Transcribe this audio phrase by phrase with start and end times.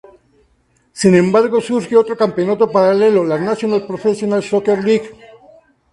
[1.01, 5.11] Sin embargo, surge otro campeonato paralelo, la "National Professional Soccer League".